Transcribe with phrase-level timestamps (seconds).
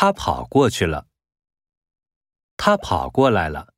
[0.00, 1.08] 他跑过去了。
[2.56, 3.74] 他跑过来了。